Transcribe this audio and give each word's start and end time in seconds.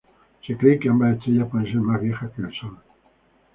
Se 0.47 0.57
cree 0.57 0.79
que 0.79 0.89
ambas 0.89 1.13
estrellas 1.19 1.47
pueden 1.51 1.67
ser 1.67 1.75
más 1.81 2.01
viejas 2.01 2.31
que 2.31 2.41
el 2.41 2.51
Sol. 2.59 2.75